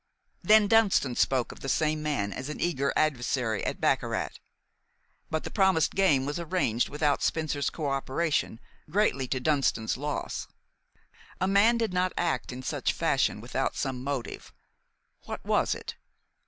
Then 0.41 0.65
Dunston 0.67 1.15
spoke 1.15 1.51
of 1.51 1.59
the 1.59 1.69
same 1.69 2.01
man 2.01 2.33
as 2.33 2.49
an 2.49 2.59
eager 2.59 2.91
adversary 2.95 3.63
at 3.63 3.79
baccarat; 3.79 4.29
but 5.29 5.43
the 5.43 5.51
promised 5.51 5.93
game 5.93 6.25
was 6.25 6.39
arranged 6.39 6.89
without 6.89 7.21
Spencer's 7.21 7.69
coöperation, 7.69 8.57
greatly 8.89 9.27
to 9.27 9.39
Dunston's 9.39 9.97
loss. 9.97 10.47
A 11.39 11.47
man 11.47 11.77
did 11.77 11.93
not 11.93 12.13
act 12.17 12.51
in 12.51 12.63
such 12.63 12.93
fashion 12.93 13.41
without 13.41 13.75
some 13.75 14.03
motive. 14.03 14.51
What 15.25 15.45
was 15.45 15.75
it? 15.75 15.93